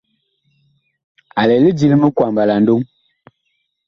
A 1.39 1.41
lɛ 1.49 1.55
lidi 1.63 1.85
li 1.89 1.97
mikwamba 2.01 2.41
la 2.49 2.55
ndoŋ. 2.61 2.81